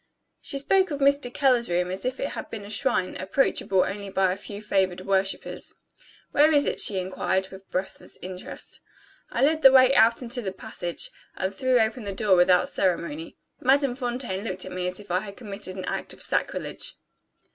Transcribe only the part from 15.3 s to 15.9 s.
committed an